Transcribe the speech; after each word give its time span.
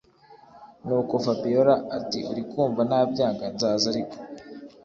nuko 0.85 1.13
fabiora 1.25 1.75
ati”urikumva 1.97 2.81
nabyanga 2.89 3.45
nzaza 3.53 3.85
ariko 3.93 4.15